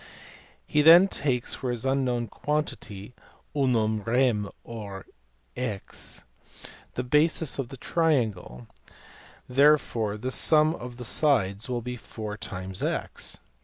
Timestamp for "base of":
7.03-7.69